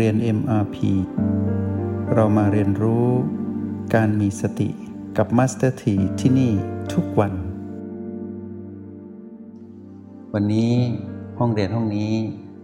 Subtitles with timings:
[0.00, 0.76] เรียน MRP
[2.14, 3.06] เรามาเรียนรู้
[3.94, 4.70] การมีสติ
[5.16, 6.52] กับ Master T ที่ที่นี่
[6.92, 7.32] ทุกวัน
[10.34, 10.72] วันนี้
[11.38, 12.10] ห้องเรียนห้องนี้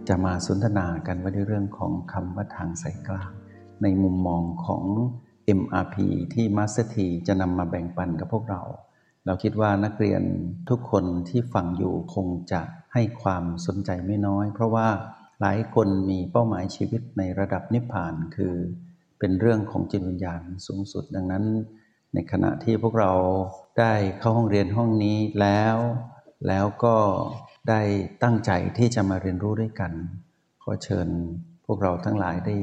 [0.07, 3.31] จะมาสนทนากันว่าด้วยเรื่องของคำว่าทางสายกลาง
[3.81, 4.83] ในมุมมองของ
[5.59, 5.95] MRP
[6.33, 8.61] ที่ Master T จะนำมาแบ่งปันกับพวกเรา
[9.25, 10.21] เราคิดว่านักเรียน
[10.69, 12.61] ทุกคนที่ฟังอยู่คงจะ
[12.93, 14.87] ให้ความสนใจไม่น้อย เพราะว่า
[15.41, 18.55] หลายคนมีเป้าหมายชีวิตในระดับนิพพานคือ
[19.19, 21.43] เป็นเรื่องของจิตวิญญาณสูงสุด ดังนั้น
[22.13, 23.13] ในขณะที่พวกเรา
[23.79, 25.77] ได้เข้าห้องเรียนห้องนี้แล้ว
[26.47, 26.95] แล้วก็
[27.69, 27.81] ได้
[28.23, 29.91] ตั้งใจที่จะมาเรียนรู้ด้วยกัน
[30.63, 31.07] ขอเชิญ
[31.65, 32.57] พวกเราทั้งหลายได้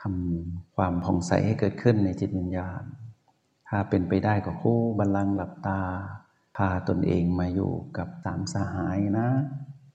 [0.00, 2.82] ทำความผ่องใสให้เกิดขึ้นในจิตวิญญาณ
[3.68, 5.80] ถ้าเป็นไปได้ก็คู่บัลลังก์หลับตา
[6.56, 9.28] พาตนเองมาอยู่กับสามสหายนะ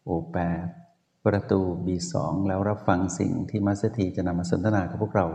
[0.04, 0.68] โอแปด
[1.26, 2.14] ประตู B2
[2.48, 5.26] แล้วรับฟังสิ่งที่มัสเตีจะนำมาสนทนากับพวกเรา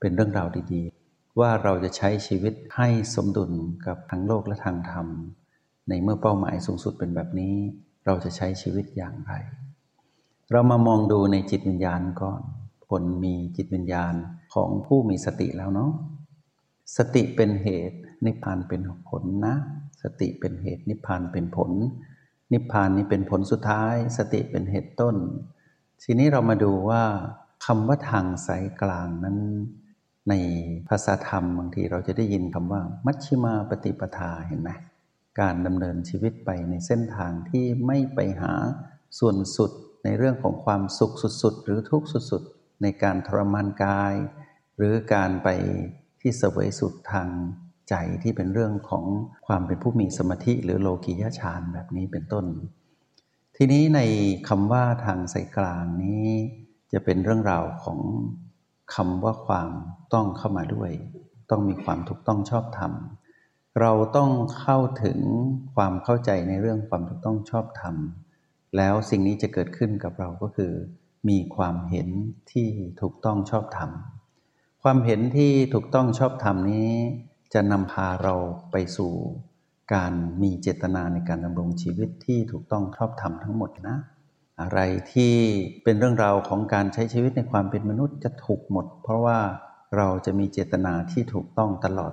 [0.00, 3.52] เป็นเรื่องราวดีๆ ว่าเราจะใช้ชีวิตให้สมดุล
[3.86, 5.06] กับทั้งโลกและทางธรรม
[5.88, 7.54] ในเมื่อเป้าหมายสูงสุดเป็นแบบนี้
[8.06, 9.32] เราจะใช้ชีวิตอย่างไร
[10.52, 12.40] เรามามองดูในจิตวิญญาณก่อน
[12.88, 14.14] ผลมีจิตวิญญาณ
[14.54, 15.90] ของผู้มีสติแล้วเนาะ
[16.96, 19.54] สติเป็นเหตุนิพพานเป็นผลนะ
[20.02, 21.70] สติเป็นเหตุนิพพานเป็นผล
[22.52, 25.16] นิพพานนี้เป็นผลสุดท้าย สติเป็นเหตุต้น
[26.02, 27.02] ทีนี้เรามาดูว่า
[27.66, 29.38] คำว่าทางสายกลางนั้น
[30.28, 30.34] ใน
[30.88, 34.70] ภาษาธรรมบางทีเราจะได้ยินคำว่า มัชชิมาปฏิปทาเห็นไหม
[35.40, 38.54] การดำเนินชีวิตไปในเส้นทางที่ไม่ไปหา
[39.18, 39.70] ส่วนสุด
[40.04, 44.14] ในเรื่องของความสุขสุดๆ หรือทุกข์สุดๆ ในการทรมานกาย
[44.76, 45.48] หรือการไป
[46.20, 47.28] ที่เสวยสุดทาง
[47.88, 49.04] ใจที่เป็นเรื่องของ
[49.46, 52.44] ความเป็นผู้มีสมาธิหรือโลกิยฌานแบบนี้เป็นต้น
[53.56, 54.00] ทีนี้ใน
[54.48, 56.26] คำว่าทางสายกลางนี้
[56.92, 58.00] จะเป็นเรื่องราวของ
[58.94, 59.70] คำว่าความ
[60.14, 60.90] ต้องเข้ามาด้วย
[61.50, 62.92] ต้องมีความถูกต้องชอบธรรม
[63.80, 64.30] เราต้อง
[64.60, 65.18] เข้าถึง
[65.74, 67.94] ความเข้าใจในเรื่องความถูกต้องชอบธรรม
[68.76, 70.72] แล้วสิ่งนี้จะเกิดขึ้นกับเราก็คือ
[71.28, 72.08] มีความเห็น
[72.52, 72.68] ที่
[73.00, 73.90] ถูกต้องชอบธรรม
[74.82, 76.92] ความเห็นที่ถูกต้องชอบธรรมนี้
[77.54, 78.34] จะนำพาเรา
[78.72, 79.12] ไปสู่
[79.94, 83.96] การมีเจตนาในการดำรงชีวิตที่ถูกต้องชอบธรรมทั้งหมดนะ
[84.60, 84.80] อะไร
[85.12, 85.34] ที่
[85.84, 89.38] เป็นเรื่องราวของการใช้ชีวิตในความเป็นมนุษย์จะถูกหมด เพราะว่า
[89.96, 92.12] เราจะมีเจตนาที่ถูกต้องตลอด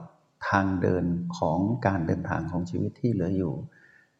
[0.49, 1.05] ทางเดิน
[1.37, 3.53] ของการเดินทางของชีวิตที่เหลืออยู่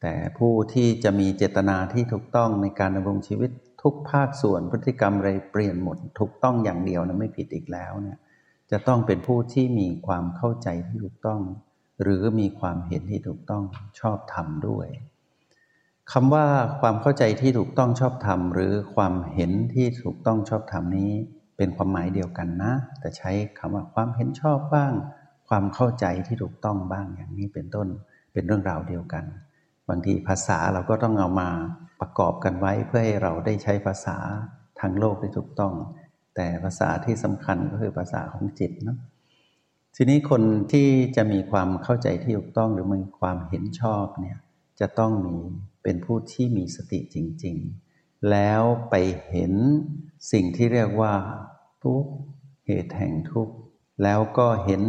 [0.02, 8.18] แต่ผู้ที่จะมีเจตนาที่ถูกต้องในการดำรงชีวิตทุกภาคส่วนพฤติกรรมอะไรเปลี่ยนหมด ถูกต้องอย่างเดียวนะไม่ผิดอีกแล้วเนี่ย
[8.72, 11.42] จะต้องเป็นผู้ที่มีความเข้าใจที่ถูกต้อง
[12.02, 13.64] หรือมีความเห็นที่ถูกต้อง
[14.00, 14.88] ชอบธรรมด้วย
[16.12, 16.46] คำว่า
[16.82, 21.12] ความเข้าใจที่ถูกต้องชอบธรรม หรือความเห็นที่ถูกต้องชอบธรรมนี้
[21.58, 24.94] เป็นความหมายเดียวกันนะ แต่ใช้คำว่าความเห็นชอบบ้าง
[25.48, 27.88] ความเข้าใจที่ถูกต้องบ้างอย่างนี้เป็นต้น
[28.34, 29.24] เป็นเรื่องราวเดียวกัน
[29.90, 31.50] บางทีภาษาเราก็ต้องเอามา
[32.00, 34.18] ประกอบกันไว้เพื่อให้เราได้ใช้ภาษา
[34.80, 35.74] ทางโลกได้ถูกต้อง
[36.36, 38.98] แต่ภาษาที่สำคัญก็คือภาษาของจิตเนาะ
[39.96, 44.38] ทีนี้คนที่จะมีความเข้าใจที่ถูกต้องหรือมีความเห็นชอบเนี่ย
[44.80, 45.38] จะต้องมี
[45.84, 47.56] เป็นผู้ที่มีสติจริง
[47.92, 48.96] ๆ แล้วไป
[49.30, 49.54] เห็น
[50.32, 51.14] สิ่งที่เรียกว่า
[51.84, 52.04] ทุก
[52.68, 53.56] เหตุแห่งทุกข์
[54.04, 54.82] แล้วก็เห็น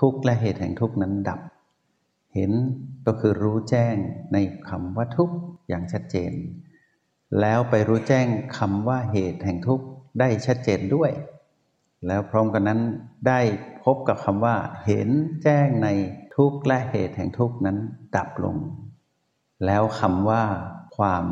[0.00, 1.40] ทุกข์และเหตุแห่งทุกข์นั้นดับ
[2.34, 2.52] เห็น
[3.06, 3.96] ก็คือรู้แจ้ง
[4.32, 4.36] ใน
[4.68, 5.36] คำว่าทุกข์
[5.68, 6.32] อย่างชัดเจน
[7.40, 8.26] แล้วไปรู้แจ้ง
[8.58, 9.86] คำว่าเหตุแห่งทุกข์
[10.20, 11.10] ได้ชัดเจนด้วย
[12.06, 12.80] แล้วพร้อมกันนั้น
[13.28, 13.40] ได้
[13.84, 15.08] พบกับคำว่า เห็น
[15.42, 15.88] แจ้งใน
[16.36, 17.78] ทุกข์และเหตุแห่งทุกข์นั้น
[18.16, 18.56] ดับลง
[19.66, 20.44] แล้วคำว่า
[20.96, 21.24] ความ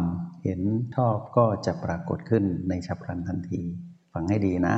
[0.43, 0.61] เห็น
[0.95, 3.61] ชอบก็จะปรากฏขึ้นในฉับพลันทันที
[4.13, 4.77] ฟังให้ดีนะ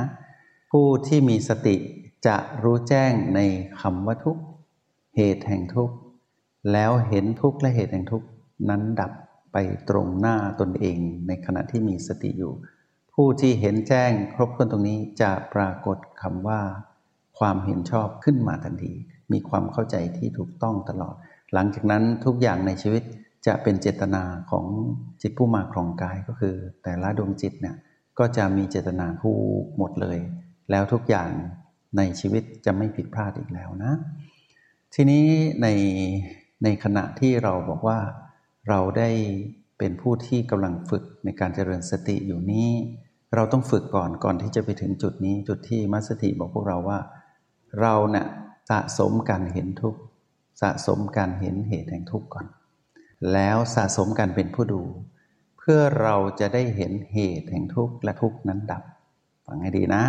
[0.71, 1.75] ผู้ที่มีสติ
[2.27, 3.39] จะรู้แจ้งใน
[3.81, 4.43] คำว่าทุกข์
[5.15, 5.95] เหตุแห่งทุกข์
[6.71, 8.27] แล้วเห็นทุกข์และเหตุแห่งทุกข์
[8.69, 9.11] นั้นดับ
[9.53, 9.57] ไป
[9.89, 10.97] ตรงหน้าตนเอง
[11.27, 12.53] ในขณะที่มีสติอยู่
[13.21, 16.61] ผู้ที่เห็นแจ้งครบถ้วนตรงนี้จะปรากฏคำว่า
[17.39, 18.93] ความเห็นชอบขึ้นมาทันที
[19.31, 21.15] มีความเข้าใจที่ถูกต้องตลอด
[21.53, 23.03] หลังจากนั้นทุกอย่างในชีวิต
[23.47, 24.65] จะเป็นเจตนาของ
[25.21, 27.75] จิตผู้มาครองกายก็คือ แต่ละดวงจิตเนี่ย
[28.19, 29.35] ก็จะมีเจตนาผู้
[29.77, 30.19] หมดเลย
[30.71, 31.29] แล้วทุกอย่าง
[31.97, 33.93] ในชีวิตจะไม่ผิดพลาดอีกแล้วนะ
[34.93, 35.25] ทีนี้
[35.61, 35.67] ใน
[36.63, 37.99] ในขณะที่เราบอกว่า
[38.69, 39.09] เราได้
[39.77, 42.69] เป็นผู้ที่กำลังฝึกในการเจริญสติอยู่นี้
[43.35, 46.99] เราต้องฝึกก่อนก่อนที่จะไปถึงจุดนี้จุดที่มัสติบอกพวกเราว่า
[47.81, 48.25] เราเนะ่ย
[48.69, 49.95] สะสมการเห็นทุก
[50.61, 52.45] สะสมการเห็นเหตุแห่งทุกข์ก่อน
[53.33, 54.81] แล้วสะสมการเป็นผู้ดู
[55.57, 60.03] เพื่อเราจะได้เห็นเหตุแห่งทุกข์และทุกข์นั้นดับฟฟังให้ดีนะ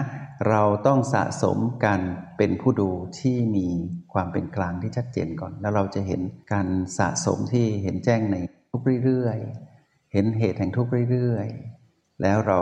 [0.49, 2.00] เราต้องสะสมการ
[2.37, 2.90] เป็นผู้ดู
[3.20, 3.69] ที่มี
[4.12, 6.20] ความเป็นกลางที่ชัดเจนก่อน แล้วเราจะเห็น
[6.52, 6.69] การ
[6.99, 8.37] สะสมที่เห็นแจ้งใน
[8.70, 11.80] ทุกเรื่อยๆ เห็นเหตุแห่งทุกเรื่อยๆ
[12.22, 12.61] แล้วเรา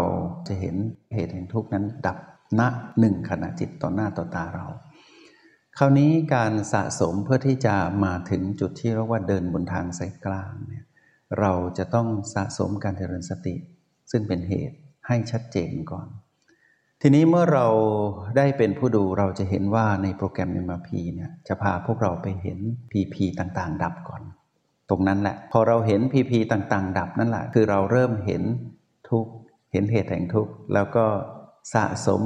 [0.49, 0.76] จะเห็น
[1.14, 2.19] เหตุแห่งทุกข์นั้นดับ
[2.60, 2.62] ณ
[2.99, 4.66] หนึ่งขณะจิตต่อหน้าต่อตาเรา
[5.78, 7.75] คราวนี้การสะสมเพื่อที่จะ
[8.05, 10.84] มาถึงจุดที่เรียกว่าเดินบนทางสายกลางเนี่ย
[11.40, 13.55] เราจะต้องสะสมการเจริญสติ
[14.10, 14.76] ซึ่งเป็นเหตุ
[15.06, 16.06] ให้ชัดเจนก่อน
[17.02, 17.66] ทีนี้เมื่อเรา
[18.37, 22.58] ได้เป็นผู้ดูเราจะเห็นว่าในโปรแกรม MRP เนี่ยจะพาพวกเราไปเห็น
[22.93, 24.22] PP ต่างๆ ดับก่อน
[24.90, 28.43] ตรงนั้นแหละ พอเราเห็น PP ต่างๆ ดับนั่นแหละคือเราเริ่มเห็น
[29.10, 29.26] ทุก
[29.73, 31.06] เห็นเหตุแห่งทุกข์แล้วก็
[31.75, 32.23] สะสม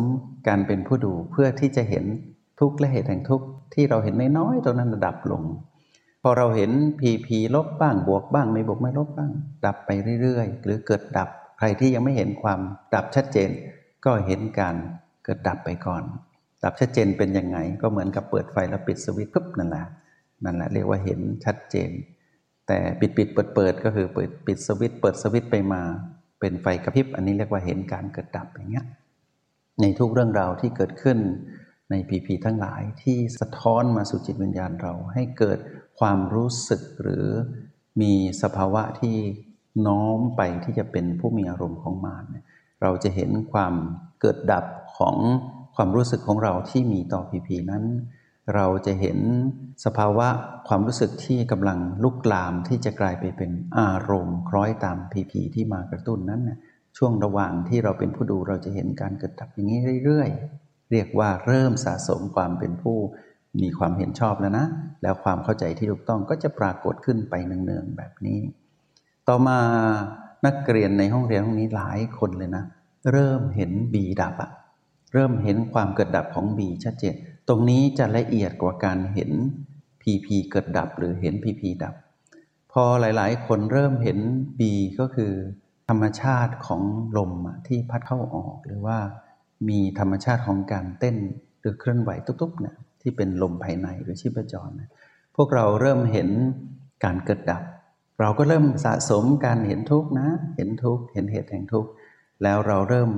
[0.48, 2.04] การเป็นผู้ดูเพื่อที่จะเห็น
[2.60, 5.42] ทุกข์และเหตุแห่งทุกข์ที่เราเห็นน้อยๆตรงนั้นดับลง
[6.22, 9.32] พอเราเห็น PP ลบบ้างบวกบ้างไม่บวกไม่ลบบ้าง
[9.66, 9.90] ดับไป
[10.22, 11.28] เรื่อยๆ หรือเกิดดับ
[11.58, 12.60] ใครที่ยังไม่เห็นความ
[12.94, 13.50] ดับชัดเจน
[14.04, 14.74] ก็เห็นการ
[15.24, 16.02] เกิดดับไปก่อน
[16.64, 19.86] ดับชัดเจนเป็นยังไงก็เหมือนกับเปิดไฟแล้วปิดสวิตช์ปุ๊บนั่นแหละ
[20.44, 21.90] นั่นแหละเรียกว่าเห็นชัดเจน
[22.66, 25.82] แต่ปิดปิดเปิดเปิดก็คือเปิดปิดสวิตช์เปิดสวิตช์ไปมา
[26.42, 28.86] เป็นไฟกระพริบ อันนี้เรียกว่าเห็นการเกิดดับอย่างเงี้ย
[29.80, 31.18] ในทุกเรื่องราวที่เกิดขึ้น
[31.90, 35.58] ในพีพีทั้งหลายที่สะท้อนมาสู่จิตวิญญาณเราให้เกิด
[35.98, 37.26] ความรู้สึกหรือ
[38.00, 38.12] มี
[38.42, 39.16] สภาวะที่
[39.86, 42.24] น้อมไปที่จะเป็นผู้มีอารมณ์ของมาร
[42.82, 43.74] เราจะเห็นความ
[44.20, 44.64] เกิดดับ
[44.98, 45.16] ของ
[45.76, 47.84] ความรู้สึกของเราที่มีต่อพีพีนั้น
[48.54, 49.18] เราจะเห็น
[49.84, 50.28] สภาวะ
[50.68, 56.42] ความรู้สึกที่กำลังลุกลามที่จะกลายไปเป็นอารมณ์คล้อยตามพีพีที่มากระตุ้นนั้น
[56.96, 62.96] ช่วงระหว่างที่เราเป็นผู้ดูเราจะเห็นการเกิดดับอย่างนี้เรื่อยๆ เรียกว่าเริ่มสะสมความเป็นผู้
[63.62, 64.66] มีความเห็นชอบแล้วนะ
[65.02, 68.40] แล้วความเข้าใจที่ถูกต้องก็จะปรากฏขึ้นไปเนืองๆแบบนี้
[69.28, 69.58] ต่อมา
[70.46, 72.64] นักเรียนในห้องเรียนห้องนี้หลายคนเลยนะ
[73.12, 74.50] เริ่มเห็นบีดับอะ
[75.12, 77.14] เริ่มเห็นความเกิดดับของบีชัดเจน
[77.48, 79.30] ตรงนี้จะละเอียดกว่าการเห็น
[80.02, 81.94] พีพีเกิดดับหรือเห็นพีพีดับ
[82.72, 84.18] พอหลาย ๆ คนเริ่มเห็น
[84.60, 85.32] บีก็คือ
[85.88, 86.82] ธรรมชาติของ
[87.18, 87.32] ลม
[87.66, 88.98] ที่พัดเข้าออก หรือว่า
[89.68, 91.16] มีธรรมชาติของการเต้น
[91.60, 94.90] หรือเคลื่อนไหวตุ๊บๆเนี่ยที่เป็นลมภายในหรือชีพจรนะ
[95.36, 96.28] พวกเราเริ่มเห็น
[97.04, 97.62] การเกิดดับ
[98.20, 101.86] เราก็เริ่มสะสมการเห็นทุกนะ เห็นทุกเห็นเหตุแห่งทุก
[102.42, 103.10] แล้วเราเริ่ม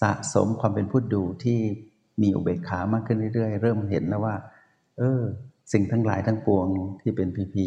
[0.00, 1.60] สะสมความเป็นผู้ดูที่
[2.22, 4.34] มีอุเบกขามากขึ้นเรื่อยๆ เริ่มเห็นแล้วว่า
[4.98, 5.20] เออ
[5.72, 6.66] สิ่งทั้งหลายทั้งปวง
[7.00, 7.66] ที่เป็นพีพี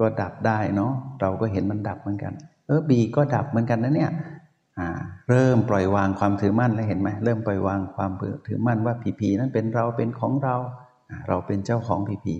[0.00, 2.32] ก็ดับได้เนาะเราก็เห็นมันดับเหมือนกัน
[2.66, 4.12] เออบีก็ดับเหมือนกันนะเนี่ย
[5.30, 8.10] เริ่มปล่อยวางความถือมั่นแล้วเห็นไหมเริ่มปล่อยวางความ
[8.46, 10.56] ถือมั่นว่าผีผีนั้นเป็นเราเป็นของเรา
[11.28, 12.34] เราเป็นเจ้าของผีผี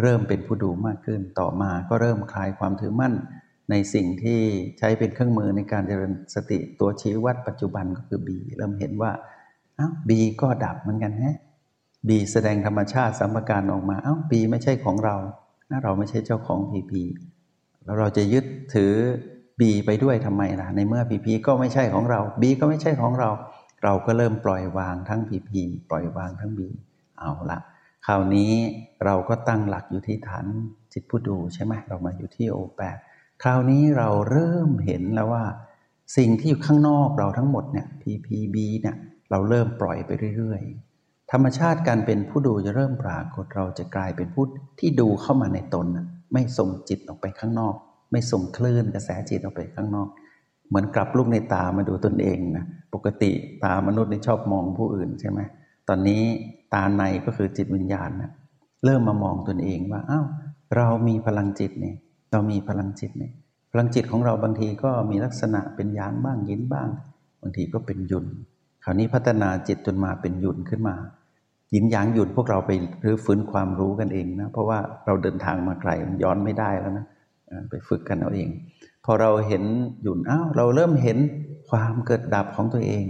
[0.00, 3.14] เริ่มเป็นผู้ดูมากขึ้น ต่อมาก็เริ่มคลายความถือมั่น
[3.70, 4.40] ในสิ่งที่
[4.78, 9.10] ใช้เป็นเครื่องมือในการเจริญสติตัวชี้วัดปัจจุบันก็คือบีเริ่มเห็นว่า
[9.78, 11.36] อ้าวบีก็ดับเหมือนกันฮะ
[12.08, 15.16] บีแสดงธรรมชาติสัมการออกมาอ้าวบีไม่ใช่ของเรา
[15.84, 17.02] เราไม่ใช่เจ้าของผีผี
[17.84, 18.92] แล้วเราจะยึดถือ
[19.60, 23.30] บีไปด้วยทำไมล่ะ ในเมื่อพีพีก็ไม่ใช่ของเราบีก็ไม่ใช่ของเรา
[23.84, 25.60] เราก็เริ่มปล่อยวางทั้งพีพี
[25.90, 26.68] ปล่อยวางทั้งบี
[27.20, 27.58] เอาละ
[28.06, 28.52] คราวนี้
[29.04, 30.46] เราก็ตั้งหลักอยู่ที่ฐาน
[30.92, 32.96] จิตผู้ดูใช่ไหมเรามาอยู่ที่โอแปด
[33.42, 35.44] คราวนี้เราเริ่มเห็นแล้วว่า
[36.16, 38.96] สิ่งที่อยู่ข้างนอกเราทั้งหมดเนี่ยพีพีบีเนี่ย
[39.32, 44.44] เราเริ่มปล่อยไปเรื่อยๆ ธรรมชาติการเป็นผู้ดูจะเริ่มปรากฏเราจะกลายเป็นผู้
[44.80, 45.86] ที่ดูเข้ามาในตน
[46.32, 47.74] ไม่ส่งจิตออกไปข้างนอก
[48.12, 50.08] ไม่ส่งคลื่นกระแสจิตออกไปข้างนอก
[50.68, 53.30] เหมือนกลับลูกในตามาดูตนเองนะปกติ
[53.64, 55.40] ตามนุษย์นี่ชอบมองผู้อื่นใช่ไหม
[55.88, 56.22] ตอนนี้
[56.74, 58.30] ตาในก็คือจิตวิญญาณนะ
[58.84, 60.26] เริ่มมามองตนเองว่าอ้าว
[60.76, 61.96] เรามีพลังจิตเนี่ย
[62.32, 63.32] เรามีพลังจิตเนี่ย
[63.72, 66.88] พลังจิตของเราบางทีก็มีลักษณะเป็นยางบ้างยินบ้าง
[67.40, 68.26] บางทีก็เป็นยุน
[68.84, 70.96] คราวนี้พัฒนาจิตจนมาเป็นหยุนขึ้นมา
[71.74, 72.70] ยินยางหยุดพวกเราไป
[73.04, 77.06] รื้อฟื้นความรู้กันเองนะเพราะว่าเราเดินทางมาไกลมันย้อนไม่ได้แล้วนะ
[77.70, 78.48] ไปฝึกกันเอาเอง
[79.04, 79.64] พอเราเห็น
[80.02, 81.18] หยุ่นอ้าวเราเริ่มเห็น
[81.70, 83.06] ความเกิดดับของตัวเอง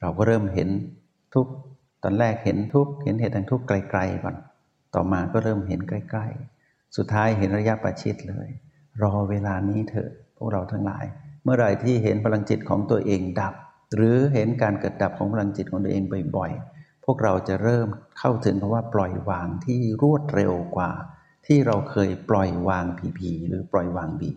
[0.00, 0.68] เราก็เริ่มเห็น
[1.34, 1.46] ทุก
[2.02, 4.36] ตอนแรกเห็นทุกเห็นเหตุแห่งทุกไกลๆก่อน
[4.94, 6.26] ต่อมาก็เริ่มเห็นใกล้
[6.60, 8.48] ๆ สุดท้ายเห็นระยะประชิดเลย
[9.02, 11.04] รอเวลานี้เถอะพวกเราทั้งหลาย
[11.44, 13.54] เมื่อไรที่เห็นพลังจิตของตัวเองดับ
[13.94, 16.02] หรือเห็นการเกิดดับของพลังจิตของตัวเอง
[16.36, 20.92] บ่อยๆ พวกเราจะเริ่มเข้าถึงเพราะว่าปล่อยวางที่รวดเร็วกว่า
[21.46, 24.30] ที่เราเคยปล่อยวางผีผีหรือปล่อยวางบี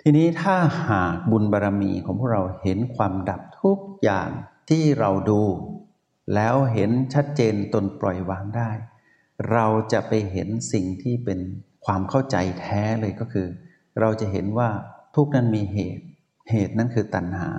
[0.00, 0.56] ทีนี้ถ้า
[0.88, 4.28] หากบุญบารรมีของพวกเราเห็นความดับทุกอย่าง
[4.70, 5.42] ที่เราดู
[6.34, 8.70] แล้วเห็นชัดเจนตนปล่อยวางได้
[9.52, 11.38] เราจะไปเห็นสิ่งที่เป็น
[11.84, 13.48] ความเข้าใจแท้เลยก็คือ
[14.00, 14.68] เราจะเห็นว่า
[15.14, 16.04] ทุกนั้นมีเหตุ
[16.50, 17.50] เหตุนั้นคือตัณหา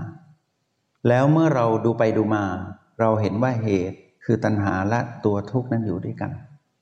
[1.07, 2.45] แล้วเมื่อเราดูไปดูมา
[2.99, 6.31] เราเห็นว่าเหตุคือตัณหาและตัวทุกข์นั้นอยู่ด้วยกัน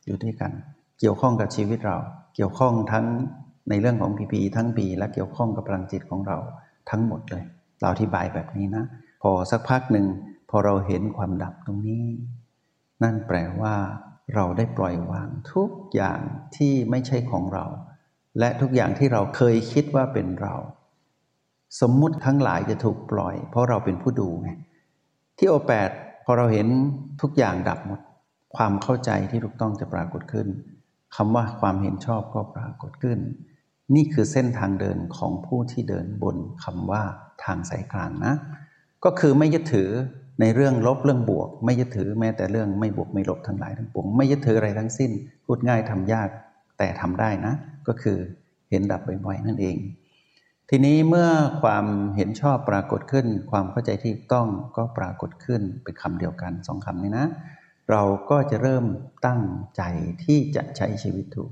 [0.06, 0.52] อยู่ด้วยกัน
[1.00, 1.98] เกี่ยวข้องกับชีวิตเรา
[2.36, 3.06] เกี่ยวข้องทั้ง
[3.70, 6.38] ในเรื่องของพีพีทั้งปีและเกี่ยวข้องกับพลังจิตของเรา
[6.90, 7.44] ทั้งหมดเลย
[7.80, 8.86] เราอธิบายแบบนี้นะ
[9.22, 10.06] พอสักพักหนึ่ง
[10.50, 12.06] พอเราเห็นความดับตรงนี้
[13.04, 13.76] นั่นแปลว่า
[14.36, 16.20] เราได้ปล่อยวางทุกอย่าง
[16.56, 17.66] ที่ไม่ใช่ของเรา
[18.40, 20.56] และทุกอย่างที่เราเคยคิดว่าเป็นเรา
[21.82, 24.50] สมมุติทั้งหลายจะถูกปล่อย เพราะเราเป็นผู้ดูไง
[25.38, 25.90] ที่โอแปด
[26.26, 26.68] พอเราเห็น
[27.22, 28.00] ทุกอย่างดับหมด
[28.56, 30.48] ความเข้าใจที่ถูกต้องจะปรากฏขึ้น
[31.16, 33.20] คำว่าความเห็นชอบก็ปรากฏขึ้น
[33.96, 37.04] นี่คือเส้นทางเดินของผู้ที่เดินบนคำว่า
[37.44, 38.34] ทางสายกลางนะ
[39.06, 39.90] ก็คือไม่ยึดถือ
[40.42, 45.12] ในเรื่องลบเรื่องบวก ไม่ยึดถือแม้แต่เรื่องไม่บวกไม่ลบทั้งหลายทั้งปวงไม่ยึดถืออะไรทั้งสิ้น
[45.46, 46.30] พูดง่ายทำยาก
[46.78, 47.54] แต่ทำได้นะ
[47.88, 48.18] ก็คือ
[48.70, 49.76] เห็นดับบ่อยๆนั่นเอง
[50.70, 51.30] ทีนี้เมื่อ
[51.62, 51.86] ความ
[52.18, 57.28] เห็นชอบปรากฏขึ้น ความเข้าใจที่ต้องก็ปรากฏขึ้นเป็นคำเดียวกันสองคำนี้นะ
[57.92, 58.86] เราก็จะเริ่ม
[59.26, 59.42] ตั้ง
[59.78, 59.82] ใจ
[60.26, 61.52] ที่จะใช้ชีวิตถูก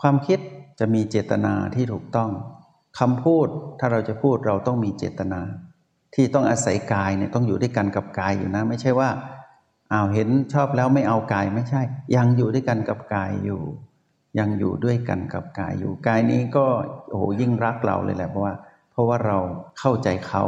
[0.00, 0.38] ความคิด
[0.78, 2.30] จะมีเจตนาที่ถูกต้อง
[2.98, 3.48] คำพูด
[3.80, 5.40] ถ้าเราจะพูดเราต้องมีเจตนา
[6.14, 9.10] ที่ต้องอาศัยกายเนี่ยต้องอยู่ด้วยกันกับกายอยู่นะ ไม่ใช่ว่า
[9.92, 11.82] อ้าวเห็นชอบแล้วไม่เอากายไม่ใช่
[12.16, 13.60] ยังอยู่ด้วยกันกับกายอยู่
[14.38, 16.66] ยังอยู่ด้วยกันกับกายอยู่กายนี้ก็
[17.10, 18.54] โอ้โหยิ่งรักเราเลยแหละเพราะว่า
[18.92, 19.38] เพราะว่าเรา
[19.78, 20.44] เข้าใจเขา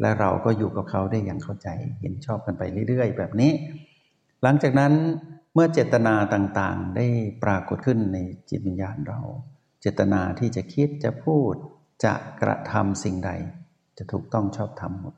[0.00, 1.68] และเราก็อยู่กับเขาได้อย่างเข้าใจ
[2.00, 3.52] เห็นชอบกันไปเรื่อย ๆ แบบนี้
[4.42, 4.92] หลังจากนั้น
[5.54, 7.06] เมื่อเจตนาต่างๆ ได้
[7.44, 8.18] ปรากฏขึ้นใน
[8.50, 9.20] จิตวิญญาณเรา
[9.80, 11.54] เจตนาที่จะคิดจะพูด
[12.04, 13.30] จะกระทำสิ่งใด
[13.98, 15.14] จะถูกต้องชอบธรรมหมด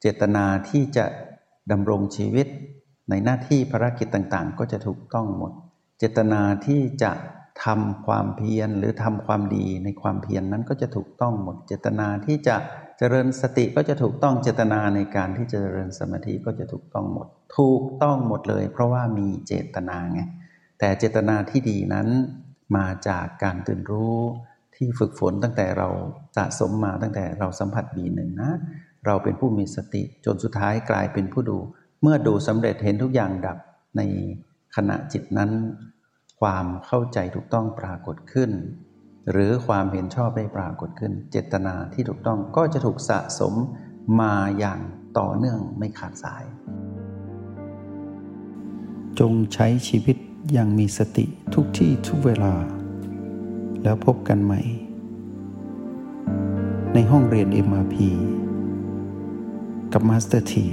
[0.00, 1.04] เจตนาที่จะ
[1.72, 2.46] ดำรงชีวิต
[3.10, 5.52] ในหน้าที่ภารกิจต่างๆ ก็จะถูกต้องหมด
[5.98, 7.12] เจตนาที่จะ
[7.64, 12.56] ทำความเพียรหรือทำความดีในความเพียรนนั้นก็จะถูกต้องหมดเจตนาที่จะ
[12.98, 17.26] เจริญสติก็จะถูกต้องเจตนาในการที่จะเจริญสมาธิก็จะถูกต้องหมด
[17.58, 20.20] ถูกต้องหมดเลย เพราะว่ามีเจตนาไง
[20.78, 22.08] แต่เจตนาที่ดีนั้น
[22.76, 24.18] มาจากการตื่นรู้
[24.76, 25.88] ที่ฝึกฝนตั้งแต่เรา
[26.36, 28.50] สะสมมาตั้งแต่เราสัมผัสบีหนึ่งนะ
[29.06, 31.58] เราเป็นผู้มีสติจนสุดท้ายกลายเป็นผู้ดู
[32.02, 33.58] เมื่อดูสำเร็จเห็นทุกอย่างดับ
[33.96, 34.02] ใน
[34.76, 35.50] ขณะจิตนั้น
[36.40, 38.50] ความเข้าใจถูกต้องปรากฏขึ้น
[39.30, 43.54] หรือความเห็นชอบได้ปรากฏขึ้น เจตนาที่ถูกต้องก็จะถูกสะสม
[44.20, 44.80] มาอย่าง
[45.18, 46.44] ต่อเนื่องไม่ขาดสาย
[49.18, 50.16] จงใช้ชีวิต
[50.52, 52.54] อย่างมีสติทุกที่ทุกเวลา
[53.82, 54.60] แล้วพบกันใหม่
[56.94, 57.96] ในห้องเรียน MRP
[59.92, 60.66] กับมาสเตอร์ที